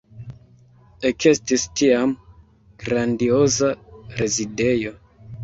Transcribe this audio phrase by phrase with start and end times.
[1.09, 2.15] Ekestis tiam
[2.87, 3.71] grandioza
[4.23, 4.97] rezidejo.